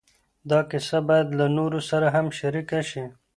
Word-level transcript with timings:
دا 0.49 0.59
کیسه 0.69 0.99
باید 1.07 1.27
له 1.39 1.45
نورو 1.57 1.79
سره 1.89 2.07
هم 2.15 2.27
شریکه 2.39 2.79
شي. 2.89 3.03